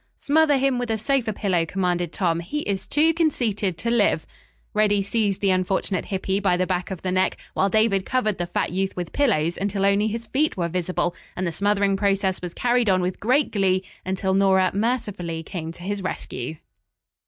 "Smother 0.19 0.57
him 0.57 0.79
with 0.79 0.89
a 0.89 0.97
sofa 0.97 1.31
pillow!" 1.31 1.63
commanded 1.63 2.11
Tom. 2.11 2.39
"He 2.39 2.61
is 2.61 2.87
too 2.87 3.13
conceited 3.13 3.77
to 3.77 3.91
live." 3.91 4.25
Reddy 4.73 5.03
seized 5.03 5.41
the 5.41 5.51
unfortunate 5.51 6.05
Hippy 6.05 6.39
by 6.39 6.57
the 6.57 6.65
back 6.65 6.89
of 6.89 7.03
the 7.03 7.11
neck, 7.11 7.37
while 7.53 7.69
David 7.69 8.03
covered 8.03 8.39
the 8.39 8.47
fat 8.47 8.71
youth 8.71 8.95
with 8.95 9.13
pillows 9.13 9.59
until 9.61 9.85
only 9.85 10.07
his 10.07 10.25
feet 10.25 10.57
were 10.57 10.67
visible 10.69 11.13
and 11.35 11.45
the 11.45 11.51
smothering 11.51 11.95
process 11.97 12.41
was 12.41 12.55
carried 12.55 12.89
on 12.89 13.03
with 13.03 13.19
great 13.19 13.51
glee 13.51 13.85
until 14.03 14.33
Nora 14.33 14.71
mercifully 14.73 15.43
came 15.43 15.71
to 15.73 15.83
his 15.83 16.01
rescue. 16.01 16.55